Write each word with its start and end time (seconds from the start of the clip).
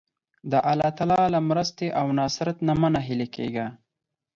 د 0.51 0.53
الله 0.71 0.89
تعالی 0.97 1.25
له 1.35 1.39
مرستې 1.49 1.87
او 1.99 2.05
نصرت 2.19 2.57
نه 2.67 2.73
مه 2.79 2.89
ناهیلی 2.95 3.27
کېږه. 3.35 3.67